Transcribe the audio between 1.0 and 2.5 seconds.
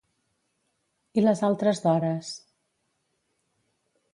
I les altres d'hores?